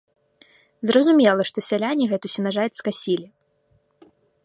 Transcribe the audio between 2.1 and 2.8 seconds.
гэту сенажаць